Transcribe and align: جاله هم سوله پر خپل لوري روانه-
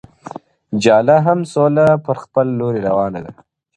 جاله 0.83 1.17
هم 1.25 1.39
سوله 1.53 1.85
پر 2.05 2.15
خپل 2.23 2.47
لوري 2.59 2.81
روانه- 2.89 3.33